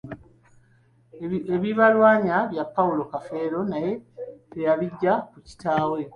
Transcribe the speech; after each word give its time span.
Ebibalwanya 1.55 2.33
ebya 2.43 2.63
Paulo 2.75 3.01
Kafeero 3.11 3.59
naye 3.71 3.91
teyabijja 4.49 5.13
ku 5.31 5.37
kitaawe. 5.47 5.99